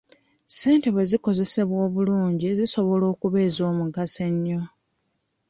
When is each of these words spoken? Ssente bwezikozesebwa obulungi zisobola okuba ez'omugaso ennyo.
Ssente 0.51 0.87
bwezikozesebwa 0.93 1.77
obulungi 1.87 2.47
zisobola 2.57 3.05
okuba 3.13 3.37
ez'omugaso 3.47 4.19
ennyo. 4.29 4.61